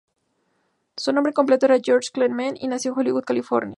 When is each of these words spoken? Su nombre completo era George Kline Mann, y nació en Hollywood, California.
Su 0.97 1.13
nombre 1.13 1.31
completo 1.31 1.67
era 1.67 1.77
George 1.79 2.09
Kline 2.11 2.29
Mann, 2.33 2.55
y 2.59 2.67
nació 2.67 2.89
en 2.93 2.97
Hollywood, 3.01 3.23
California. 3.23 3.69